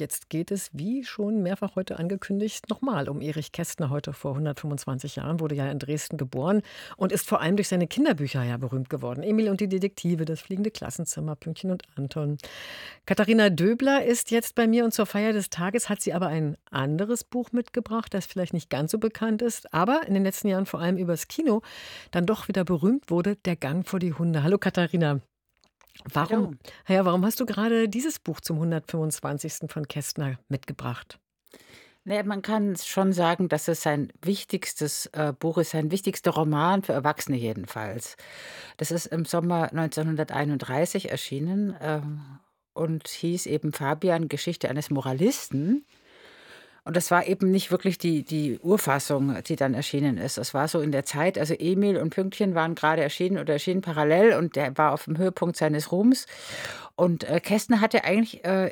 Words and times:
Jetzt 0.00 0.30
geht 0.30 0.50
es, 0.50 0.70
wie 0.72 1.04
schon 1.04 1.42
mehrfach 1.42 1.76
heute 1.76 1.98
angekündigt, 1.98 2.70
nochmal 2.70 3.10
um 3.10 3.20
Erich 3.20 3.52
Kästner. 3.52 3.90
Heute 3.90 4.14
vor 4.14 4.30
125 4.30 5.16
Jahren 5.16 5.40
wurde 5.40 5.54
ja 5.54 5.70
in 5.70 5.78
Dresden 5.78 6.16
geboren 6.16 6.62
und 6.96 7.12
ist 7.12 7.28
vor 7.28 7.42
allem 7.42 7.56
durch 7.56 7.68
seine 7.68 7.86
Kinderbücher 7.86 8.42
ja 8.42 8.56
berühmt 8.56 8.88
geworden. 8.88 9.22
Emil 9.22 9.50
und 9.50 9.60
die 9.60 9.68
Detektive, 9.68 10.24
das 10.24 10.40
fliegende 10.40 10.70
Klassenzimmer, 10.70 11.36
Pünktchen 11.36 11.70
und 11.70 11.82
Anton. 11.96 12.38
Katharina 13.04 13.50
Döbler 13.50 14.02
ist 14.02 14.30
jetzt 14.30 14.54
bei 14.54 14.66
mir 14.66 14.86
und 14.86 14.94
zur 14.94 15.04
Feier 15.04 15.34
des 15.34 15.50
Tages 15.50 15.90
hat 15.90 16.00
sie 16.00 16.14
aber 16.14 16.28
ein 16.28 16.56
anderes 16.70 17.22
Buch 17.22 17.52
mitgebracht, 17.52 18.14
das 18.14 18.24
vielleicht 18.24 18.54
nicht 18.54 18.70
ganz 18.70 18.92
so 18.92 18.98
bekannt 18.98 19.42
ist, 19.42 19.74
aber 19.74 20.06
in 20.06 20.14
den 20.14 20.24
letzten 20.24 20.48
Jahren 20.48 20.64
vor 20.64 20.80
allem 20.80 20.96
übers 20.96 21.28
Kino 21.28 21.60
dann 22.10 22.24
doch 22.24 22.48
wieder 22.48 22.64
berühmt 22.64 23.10
wurde, 23.10 23.36
Der 23.36 23.56
Gang 23.56 23.86
vor 23.86 23.98
die 23.98 24.14
Hunde. 24.14 24.42
Hallo 24.42 24.56
Katharina. 24.56 25.20
Warum, 26.12 26.58
ja, 26.88 27.04
warum 27.04 27.24
hast 27.24 27.40
du 27.40 27.46
gerade 27.46 27.88
dieses 27.88 28.18
Buch 28.18 28.40
zum 28.40 28.56
125. 28.56 29.70
von 29.70 29.86
Kästner 29.88 30.38
mitgebracht? 30.48 31.18
Naja, 32.04 32.22
man 32.22 32.40
kann 32.40 32.76
schon 32.76 33.12
sagen, 33.12 33.48
dass 33.48 33.68
es 33.68 33.82
sein 33.82 34.10
wichtigstes 34.22 35.06
äh, 35.12 35.34
Buch 35.38 35.58
ist, 35.58 35.70
sein 35.70 35.90
wichtigster 35.90 36.30
Roman 36.30 36.82
für 36.82 36.94
Erwachsene 36.94 37.36
jedenfalls. 37.36 38.16
Das 38.78 38.90
ist 38.90 39.06
im 39.06 39.26
Sommer 39.26 39.70
1931 39.70 41.10
erschienen 41.10 41.74
äh, 41.74 42.00
und 42.72 43.06
hieß 43.06 43.46
eben 43.46 43.72
Fabian 43.72 44.28
Geschichte 44.28 44.70
eines 44.70 44.88
Moralisten. 44.88 45.84
Und 46.90 46.96
das 46.96 47.12
war 47.12 47.28
eben 47.28 47.52
nicht 47.52 47.70
wirklich 47.70 47.98
die, 47.98 48.24
die 48.24 48.58
Urfassung, 48.58 49.36
die 49.46 49.54
dann 49.54 49.74
erschienen 49.74 50.18
ist. 50.18 50.38
Das 50.38 50.54
war 50.54 50.66
so 50.66 50.80
in 50.80 50.90
der 50.90 51.04
Zeit, 51.04 51.38
also 51.38 51.54
Emil 51.54 51.96
und 51.98 52.10
Pünktchen 52.10 52.56
waren 52.56 52.74
gerade 52.74 53.00
erschienen 53.00 53.38
oder 53.38 53.52
erschienen 53.52 53.80
parallel 53.80 54.32
und 54.32 54.56
der 54.56 54.76
war 54.76 54.90
auf 54.90 55.04
dem 55.04 55.16
Höhepunkt 55.16 55.54
seines 55.56 55.92
Ruhms. 55.92 56.26
Und 57.00 57.24
äh, 57.24 57.40
Kästner 57.40 57.80
hatte 57.80 58.04
eigentlich 58.04 58.44
äh, 58.44 58.68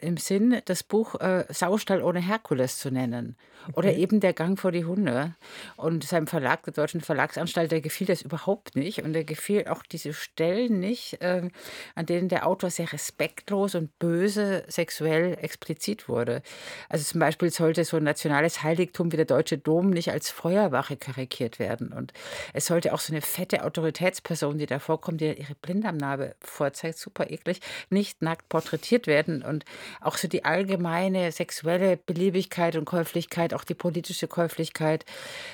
im 0.00 0.16
Sinn, 0.16 0.62
das 0.66 0.84
Buch 0.84 1.16
äh, 1.16 1.46
Saustall 1.48 2.00
ohne 2.00 2.20
Herkules 2.20 2.78
zu 2.78 2.92
nennen. 2.92 3.34
Oder 3.74 3.94
eben 3.94 4.20
Der 4.20 4.32
Gang 4.32 4.58
vor 4.58 4.70
die 4.70 4.84
Hunde. 4.84 5.34
Und 5.76 6.04
seinem 6.04 6.28
Verlag, 6.28 6.62
der 6.62 6.72
Deutschen 6.72 7.00
Verlagsanstalt, 7.00 7.72
der 7.72 7.80
gefiel 7.80 8.06
das 8.06 8.22
überhaupt 8.22 8.76
nicht. 8.76 9.02
Und 9.02 9.12
der 9.12 9.24
gefiel 9.24 9.66
auch 9.66 9.82
diese 9.82 10.12
Stellen 10.12 10.78
nicht, 10.78 11.20
äh, 11.22 11.48
an 11.96 12.06
denen 12.06 12.28
der 12.28 12.46
Autor 12.46 12.70
sehr 12.70 12.92
respektlos 12.92 13.74
und 13.74 13.98
böse 13.98 14.64
sexuell 14.68 15.36
explizit 15.40 16.08
wurde. 16.08 16.42
Also 16.88 17.04
zum 17.04 17.18
Beispiel 17.18 17.50
sollte 17.50 17.84
so 17.84 17.96
ein 17.96 18.04
nationales 18.04 18.62
Heiligtum 18.62 19.10
wie 19.10 19.16
der 19.16 19.26
Deutsche 19.26 19.58
Dom 19.58 19.90
nicht 19.90 20.12
als 20.12 20.30
Feuerwache 20.30 20.96
karikiert 20.96 21.58
werden. 21.58 21.92
Und 21.92 22.12
es 22.52 22.66
sollte 22.66 22.94
auch 22.94 23.00
so 23.00 23.12
eine 23.12 23.22
fette 23.22 23.64
Autoritätsperson, 23.64 24.58
die 24.58 24.66
da 24.66 24.78
vorkommt, 24.78 25.20
die 25.20 25.32
ihre 25.32 25.54
Blinddarmnarbe 25.56 26.36
vorzeigt, 26.40 26.98
super 26.98 27.30
eklig, 27.30 27.60
nicht 27.90 28.22
nackt 28.22 28.48
porträtiert 28.48 29.06
werden. 29.06 29.42
Und 29.42 29.64
auch 30.00 30.16
so 30.16 30.28
die 30.28 30.44
allgemeine 30.44 31.32
sexuelle 31.32 31.96
Beliebigkeit 31.96 32.76
und 32.76 32.84
Käuflichkeit, 32.84 33.54
auch 33.54 33.64
die 33.64 33.74
politische 33.74 34.28
Käuflichkeit, 34.28 35.04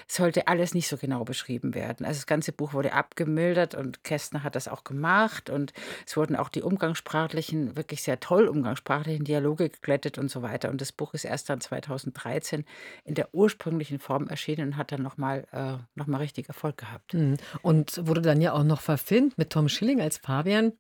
sollte 0.06 0.48
alles 0.48 0.74
nicht 0.74 0.88
so 0.88 0.96
genau 0.96 1.24
beschrieben 1.24 1.74
werden. 1.74 2.04
Also 2.04 2.18
das 2.18 2.26
ganze 2.26 2.52
Buch 2.52 2.72
wurde 2.74 2.92
abgemildert 2.92 3.74
und 3.74 4.04
Kästner 4.04 4.42
hat 4.42 4.54
das 4.54 4.68
auch 4.68 4.84
gemacht. 4.84 5.50
Und 5.50 5.72
es 6.06 6.16
wurden 6.16 6.36
auch 6.36 6.48
die 6.48 6.62
umgangssprachlichen, 6.62 7.76
wirklich 7.76 8.02
sehr 8.02 8.20
toll 8.20 8.48
umgangssprachlichen 8.48 9.24
Dialoge 9.24 9.70
geglättet 9.70 10.18
und 10.18 10.30
so 10.30 10.42
weiter. 10.42 10.70
Und 10.70 10.80
das 10.80 10.92
Buch 10.92 11.14
ist 11.14 11.24
erst 11.24 11.48
dann 11.48 11.60
2013 11.60 12.64
in 13.04 13.14
der 13.14 13.34
ursprünglichen 13.34 13.98
Form 13.98 14.28
erschienen 14.28 14.68
und 14.68 14.76
hat 14.76 14.92
dann 14.92 15.02
nochmal 15.02 15.46
äh, 15.52 15.78
noch 15.94 16.06
richtig 16.18 16.48
Erfolg 16.48 16.76
gehabt. 16.78 17.14
Mhm. 17.14 17.36
Und 17.62 18.06
wurde 18.06 18.22
dann 18.22 18.40
ja 18.40 18.52
auch 18.52 18.64
noch 18.64 18.80
verfilmt 18.80 19.38
mit 19.38 19.50
Tom 19.50 19.68
Schilling 19.68 20.00
als 20.00 20.18
Fabian. 20.18 20.72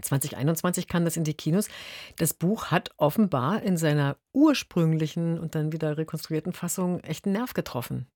2021 0.00 0.88
kam 0.88 1.04
das 1.04 1.16
in 1.16 1.24
die 1.24 1.34
Kinos. 1.34 1.68
Das 2.16 2.34
Buch 2.34 2.66
hat 2.66 2.90
offenbar 2.96 3.62
in 3.62 3.76
seiner 3.76 4.16
ursprünglichen 4.32 5.38
und 5.38 5.54
dann 5.54 5.72
wieder 5.72 5.96
rekonstruierten 5.98 6.52
Fassung 6.52 7.00
echt 7.00 7.26
einen 7.26 7.34
Nerv 7.34 7.54
getroffen. 7.54 8.06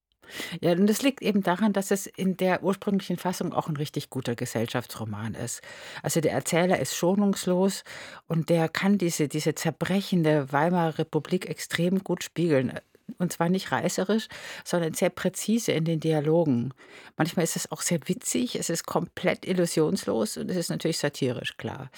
Ja, 0.60 0.72
und 0.72 0.86
das 0.88 1.02
liegt 1.02 1.22
eben 1.22 1.42
daran, 1.42 1.72
dass 1.72 1.90
es 1.90 2.06
in 2.06 2.36
der 2.36 2.62
ursprünglichen 2.62 3.16
Fassung 3.16 3.52
auch 3.52 3.68
ein 3.68 3.76
richtig 3.76 4.10
guter 4.10 4.34
Gesellschaftsroman 4.34 5.34
ist. 5.34 5.62
Also 6.02 6.20
der 6.20 6.32
Erzähler 6.32 6.78
ist 6.78 6.96
schonungslos 6.96 7.84
und 8.26 8.48
der 8.48 8.68
kann 8.68 8.98
diese, 8.98 9.28
diese 9.28 9.54
zerbrechende 9.54 10.52
Weimarer 10.52 10.98
Republik 10.98 11.48
extrem 11.48 12.02
gut 12.02 12.24
spiegeln. 12.24 12.78
Und 13.18 13.32
zwar 13.32 13.48
nicht 13.48 13.72
reißerisch, 13.72 14.28
sondern 14.64 14.94
sehr 14.94 15.10
präzise 15.10 15.72
in 15.72 15.84
den 15.84 16.00
Dialogen. 16.00 16.72
Manchmal 17.16 17.44
ist 17.44 17.56
es 17.56 17.70
auch 17.70 17.80
sehr 17.80 18.00
witzig, 18.06 18.56
es 18.56 18.70
ist 18.70 18.86
komplett 18.86 19.46
illusionslos 19.46 20.36
und 20.36 20.50
es 20.50 20.56
ist 20.56 20.70
natürlich 20.70 20.98
satirisch, 20.98 21.56
klar. 21.56 21.90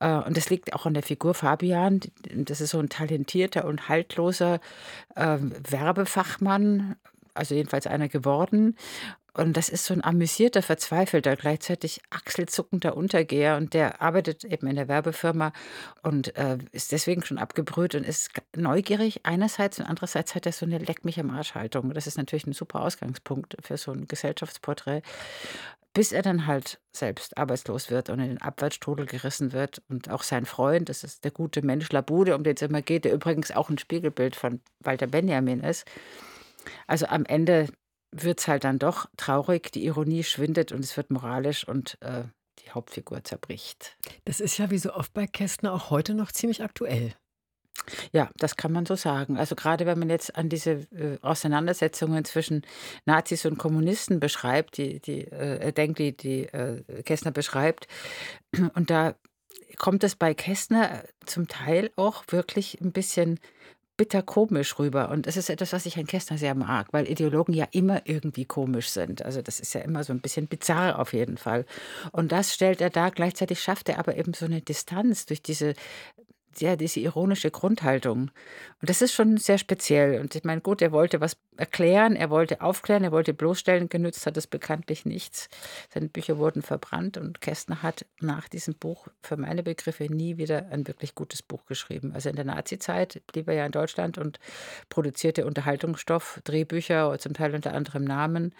Äh, 0.00 0.12
und 0.12 0.36
das 0.36 0.50
liegt 0.50 0.72
auch 0.72 0.86
an 0.86 0.94
der 0.94 1.02
Figur 1.02 1.34
Fabian. 1.34 2.00
Das 2.34 2.60
ist 2.60 2.70
so 2.70 2.78
ein 2.78 2.88
talentierter 2.88 3.64
und 3.64 3.88
haltloser 3.88 4.60
äh, 5.14 5.38
Werbefachmann, 5.68 6.96
also 7.34 7.54
jedenfalls 7.54 7.86
einer 7.86 8.08
geworden. 8.08 8.76
Und 9.32 9.56
das 9.56 9.68
ist 9.68 9.84
so 9.84 9.94
ein 9.94 10.02
amüsierter, 10.02 10.62
verzweifelter, 10.62 11.36
gleichzeitig 11.36 12.00
achselzuckender 12.10 12.96
Untergeher. 12.96 13.56
Und 13.56 13.74
der 13.74 14.02
arbeitet 14.02 14.44
eben 14.44 14.66
in 14.66 14.76
der 14.76 14.88
Werbefirma 14.88 15.52
und 16.02 16.36
äh, 16.36 16.58
ist 16.72 16.92
deswegen 16.92 17.22
schon 17.24 17.38
abgebrüht 17.38 17.94
und 17.94 18.04
ist 18.04 18.30
neugierig 18.56 19.20
einerseits 19.24 19.78
und 19.78 19.86
andererseits 19.86 20.34
hat 20.34 20.46
er 20.46 20.52
so 20.52 20.66
eine 20.66 20.78
Leck 20.78 21.04
mich 21.04 21.20
am 21.20 21.30
Arsch-Haltung. 21.30 21.92
Das 21.94 22.06
ist 22.06 22.18
natürlich 22.18 22.46
ein 22.46 22.52
super 22.52 22.82
Ausgangspunkt 22.82 23.56
für 23.62 23.76
so 23.76 23.92
ein 23.92 24.06
Gesellschaftsporträt. 24.06 25.02
Bis 25.92 26.12
er 26.12 26.22
dann 26.22 26.46
halt 26.46 26.78
selbst 26.92 27.36
arbeitslos 27.36 27.90
wird 27.90 28.10
und 28.10 28.20
in 28.20 28.28
den 28.28 28.42
Abwärtsstrudel 28.42 29.06
gerissen 29.06 29.52
wird. 29.52 29.82
Und 29.88 30.08
auch 30.08 30.22
sein 30.22 30.46
Freund, 30.46 30.88
das 30.88 31.02
ist 31.02 31.24
der 31.24 31.32
gute 31.32 31.62
Mensch 31.62 31.90
Labude, 31.90 32.36
um 32.36 32.44
den 32.44 32.54
es 32.54 32.62
immer 32.62 32.80
geht, 32.80 33.04
der 33.04 33.12
übrigens 33.12 33.50
auch 33.50 33.70
ein 33.70 33.78
Spiegelbild 33.78 34.36
von 34.36 34.60
Walter 34.78 35.08
Benjamin 35.08 35.60
ist. 35.60 35.84
Also 36.86 37.06
am 37.06 37.24
Ende 37.24 37.68
wird 38.12 38.40
es 38.40 38.48
halt 38.48 38.64
dann 38.64 38.78
doch 38.78 39.06
traurig, 39.16 39.70
die 39.72 39.84
Ironie 39.84 40.24
schwindet 40.24 40.72
und 40.72 40.84
es 40.84 40.96
wird 40.96 41.10
moralisch 41.10 41.66
und 41.66 41.98
äh, 42.00 42.24
die 42.64 42.70
Hauptfigur 42.70 43.24
zerbricht. 43.24 43.96
Das 44.24 44.40
ist 44.40 44.58
ja 44.58 44.70
wie 44.70 44.78
so 44.78 44.92
oft 44.92 45.12
bei 45.14 45.26
Kästner 45.26 45.72
auch 45.72 45.90
heute 45.90 46.14
noch 46.14 46.32
ziemlich 46.32 46.62
aktuell. 46.62 47.14
Ja, 48.12 48.30
das 48.36 48.56
kann 48.56 48.72
man 48.72 48.84
so 48.84 48.94
sagen. 48.94 49.38
Also 49.38 49.54
gerade 49.54 49.86
wenn 49.86 49.98
man 49.98 50.10
jetzt 50.10 50.36
an 50.36 50.48
diese 50.48 50.72
äh, 50.92 51.18
Auseinandersetzungen 51.22 52.24
zwischen 52.24 52.62
Nazis 53.06 53.46
und 53.46 53.58
Kommunisten 53.58 54.20
beschreibt, 54.20 54.76
die, 54.76 55.00
die 55.00 55.24
äh, 55.26 55.72
denkt, 55.72 55.98
die, 55.98 56.16
die 56.16 56.44
äh, 56.46 56.82
Kästner 57.04 57.30
beschreibt, 57.30 57.86
und 58.74 58.90
da 58.90 59.14
kommt 59.78 60.04
es 60.04 60.14
bei 60.14 60.34
Kästner 60.34 61.04
zum 61.24 61.48
Teil 61.48 61.90
auch 61.96 62.24
wirklich 62.28 62.80
ein 62.80 62.92
bisschen 62.92 63.40
bitter 64.00 64.22
komisch 64.22 64.78
rüber. 64.78 65.10
Und 65.10 65.26
das 65.26 65.36
ist 65.36 65.50
etwas, 65.50 65.74
was 65.74 65.84
ich 65.84 65.98
an 65.98 66.06
Kästner 66.06 66.38
sehr 66.38 66.54
mag, 66.54 66.86
weil 66.90 67.06
Ideologen 67.06 67.52
ja 67.52 67.66
immer 67.70 68.00
irgendwie 68.06 68.46
komisch 68.46 68.88
sind. 68.88 69.22
Also 69.22 69.42
das 69.42 69.60
ist 69.60 69.74
ja 69.74 69.82
immer 69.82 70.04
so 70.04 70.14
ein 70.14 70.20
bisschen 70.20 70.46
bizarr 70.46 70.98
auf 70.98 71.12
jeden 71.12 71.36
Fall. 71.36 71.66
Und 72.10 72.32
das 72.32 72.54
stellt 72.54 72.80
er 72.80 72.88
da. 72.88 73.10
Gleichzeitig 73.10 73.60
schafft 73.60 73.90
er 73.90 73.98
aber 73.98 74.16
eben 74.16 74.32
so 74.32 74.46
eine 74.46 74.62
Distanz 74.62 75.26
durch 75.26 75.42
diese 75.42 75.74
ja, 76.58 76.76
diese 76.76 77.00
ironische 77.00 77.50
Grundhaltung. 77.50 78.30
Und 78.80 78.90
das 78.90 79.02
ist 79.02 79.12
schon 79.12 79.36
sehr 79.36 79.58
speziell. 79.58 80.20
Und 80.20 80.34
ich 80.34 80.44
meine, 80.44 80.60
gut, 80.60 80.82
er 80.82 80.92
wollte 80.92 81.20
was 81.20 81.36
erklären, 81.56 82.16
er 82.16 82.30
wollte 82.30 82.60
aufklären, 82.60 83.04
er 83.04 83.12
wollte 83.12 83.34
bloßstellen, 83.34 83.88
genützt 83.88 84.26
hat 84.26 84.36
es 84.36 84.46
bekanntlich 84.46 85.04
nichts. 85.04 85.48
Seine 85.92 86.08
Bücher 86.08 86.38
wurden 86.38 86.62
verbrannt 86.62 87.16
und 87.16 87.40
Kästner 87.40 87.82
hat 87.82 88.06
nach 88.20 88.48
diesem 88.48 88.74
Buch 88.74 89.08
für 89.22 89.36
meine 89.36 89.62
Begriffe 89.62 90.04
nie 90.04 90.36
wieder 90.38 90.66
ein 90.70 90.86
wirklich 90.86 91.14
gutes 91.14 91.42
Buch 91.42 91.66
geschrieben. 91.66 92.12
Also 92.14 92.28
in 92.28 92.36
der 92.36 92.44
Nazizeit 92.44 93.22
blieb 93.26 93.48
er 93.48 93.54
ja 93.54 93.66
in 93.66 93.72
Deutschland 93.72 94.18
und 94.18 94.40
produzierte 94.88 95.46
Unterhaltungsstoff, 95.46 96.40
Drehbücher, 96.44 97.18
zum 97.18 97.34
Teil 97.34 97.54
unter 97.54 97.74
anderem 97.74 98.04
Namen. 98.04 98.54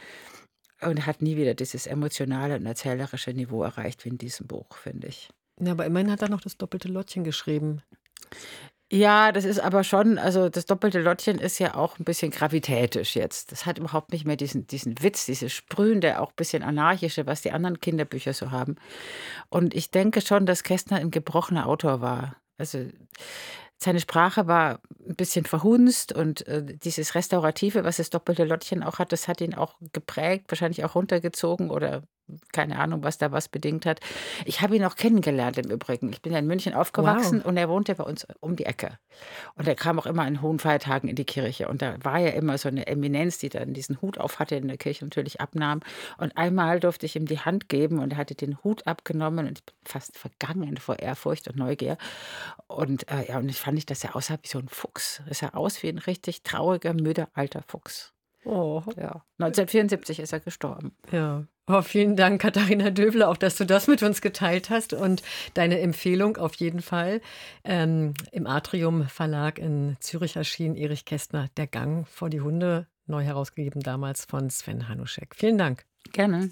Und 0.82 1.04
hat 1.06 1.20
nie 1.20 1.36
wieder 1.36 1.52
dieses 1.52 1.86
emotionale 1.86 2.56
und 2.56 2.64
erzählerische 2.64 3.34
Niveau 3.34 3.62
erreicht 3.62 4.06
wie 4.06 4.08
in 4.08 4.16
diesem 4.16 4.46
Buch, 4.46 4.76
finde 4.76 5.08
ich. 5.08 5.28
Ja, 5.60 5.72
aber 5.72 5.86
immerhin 5.86 6.10
hat 6.10 6.22
er 6.22 6.30
noch 6.30 6.40
das 6.40 6.56
doppelte 6.56 6.88
Lottchen 6.88 7.24
geschrieben. 7.24 7.82
Ja, 8.92 9.30
das 9.30 9.44
ist 9.44 9.60
aber 9.60 9.84
schon, 9.84 10.18
also 10.18 10.48
das 10.48 10.66
doppelte 10.66 11.00
Lottchen 11.00 11.38
ist 11.38 11.60
ja 11.60 11.76
auch 11.76 12.00
ein 12.00 12.04
bisschen 12.04 12.32
gravitätisch 12.32 13.14
jetzt. 13.14 13.52
Das 13.52 13.64
hat 13.64 13.78
überhaupt 13.78 14.10
nicht 14.10 14.24
mehr 14.24 14.34
diesen, 14.36 14.66
diesen 14.66 15.00
Witz, 15.00 15.26
dieses 15.26 15.52
Sprühende, 15.52 16.18
auch 16.20 16.30
ein 16.30 16.36
bisschen 16.36 16.64
anarchische, 16.64 17.24
was 17.24 17.40
die 17.42 17.52
anderen 17.52 17.78
Kinderbücher 17.78 18.32
so 18.32 18.50
haben. 18.50 18.76
Und 19.48 19.74
ich 19.74 19.92
denke 19.92 20.20
schon, 20.22 20.44
dass 20.44 20.64
Kästner 20.64 20.96
ein 20.96 21.12
gebrochener 21.12 21.66
Autor 21.66 22.00
war. 22.00 22.36
Also 22.58 22.84
seine 23.76 24.00
Sprache 24.00 24.48
war 24.48 24.80
ein 25.08 25.14
bisschen 25.14 25.44
verhunzt 25.44 26.12
und 26.12 26.46
äh, 26.48 26.64
dieses 26.64 27.14
Restaurative, 27.14 27.84
was 27.84 27.98
das 27.98 28.10
doppelte 28.10 28.44
Lottchen 28.44 28.82
auch 28.82 28.98
hat, 28.98 29.12
das 29.12 29.28
hat 29.28 29.40
ihn 29.40 29.54
auch 29.54 29.76
geprägt, 29.92 30.46
wahrscheinlich 30.48 30.84
auch 30.84 30.96
runtergezogen 30.96 31.70
oder 31.70 32.02
keine 32.52 32.78
Ahnung, 32.78 33.02
was 33.02 33.18
da 33.18 33.32
was 33.32 33.48
bedingt 33.48 33.86
hat. 33.86 34.00
Ich 34.44 34.60
habe 34.60 34.76
ihn 34.76 34.84
auch 34.84 34.96
kennengelernt 34.96 35.58
im 35.58 35.70
Übrigen. 35.70 36.12
Ich 36.12 36.22
bin 36.22 36.32
ja 36.32 36.38
in 36.38 36.46
München 36.46 36.74
aufgewachsen 36.74 37.38
Wow. 37.40 37.46
und 37.46 37.56
er 37.56 37.68
wohnte 37.68 37.94
bei 37.94 38.04
uns 38.04 38.26
um 38.40 38.56
die 38.56 38.66
Ecke. 38.66 38.98
Und 39.54 39.68
er 39.68 39.74
kam 39.74 39.98
auch 39.98 40.06
immer 40.06 40.22
an 40.22 40.40
hohen 40.42 40.58
Feiertagen 40.58 41.08
in 41.08 41.16
die 41.16 41.24
Kirche. 41.24 41.68
Und 41.68 41.82
da 41.82 41.96
war 42.02 42.18
ja 42.18 42.30
immer 42.30 42.58
so 42.58 42.68
eine 42.68 42.86
Eminenz, 42.86 43.38
die 43.38 43.48
dann 43.48 43.74
diesen 43.74 44.00
Hut 44.00 44.18
auf 44.18 44.38
hatte, 44.38 44.56
in 44.56 44.68
der 44.68 44.78
Kirche 44.78 45.04
natürlich 45.04 45.40
abnahm. 45.40 45.80
Und 46.18 46.36
einmal 46.36 46.80
durfte 46.80 47.06
ich 47.06 47.16
ihm 47.16 47.26
die 47.26 47.40
Hand 47.40 47.68
geben 47.68 47.98
und 47.98 48.12
er 48.12 48.18
hatte 48.18 48.34
den 48.34 48.62
Hut 48.64 48.86
abgenommen 48.86 49.46
und 49.48 49.58
ich 49.58 49.64
bin 49.64 49.74
fast 49.84 50.16
vergangen 50.16 50.76
vor 50.76 50.98
Ehrfurcht 50.98 51.48
und 51.48 51.56
Neugier. 51.56 51.98
Und 52.66 53.10
äh, 53.10 53.28
ja, 53.28 53.38
und 53.38 53.48
ich 53.48 53.58
fand 53.60 53.78
ich, 53.78 53.86
dass 53.86 54.04
er 54.04 54.16
aussah 54.16 54.38
wie 54.42 54.48
so 54.48 54.58
ein 54.58 54.68
Fuchs. 54.68 55.22
Er 55.26 55.34
sah 55.34 55.48
aus 55.50 55.82
wie 55.82 55.88
ein 55.88 55.98
richtig 55.98 56.42
trauriger, 56.42 56.94
müder 56.94 57.28
alter 57.34 57.62
Fuchs. 57.66 58.12
Oh, 58.44 58.82
Ja. 58.96 59.24
1974 59.38 60.20
ist 60.20 60.32
er 60.32 60.40
gestorben. 60.40 60.92
ja. 61.10 61.44
Oh, 61.72 61.82
vielen 61.82 62.16
Dank, 62.16 62.40
Katharina 62.42 62.90
Döbler, 62.90 63.28
auch 63.28 63.36
dass 63.36 63.54
du 63.54 63.64
das 63.64 63.86
mit 63.86 64.02
uns 64.02 64.20
geteilt 64.20 64.70
hast 64.70 64.92
und 64.92 65.22
deine 65.54 65.78
Empfehlung 65.78 66.36
auf 66.36 66.54
jeden 66.56 66.82
Fall. 66.82 67.20
Ähm, 67.62 68.14
Im 68.32 68.48
Atrium 68.48 69.04
Verlag 69.06 69.60
in 69.60 69.96
Zürich 70.00 70.34
erschien 70.34 70.74
Erich 70.74 71.04
Kästner 71.04 71.48
Der 71.56 71.68
Gang 71.68 72.08
vor 72.08 72.28
die 72.28 72.40
Hunde, 72.40 72.88
neu 73.06 73.22
herausgegeben 73.22 73.82
damals 73.82 74.24
von 74.24 74.50
Sven 74.50 74.88
Hanuschek. 74.88 75.36
Vielen 75.36 75.58
Dank. 75.58 75.84
Gerne. 76.12 76.48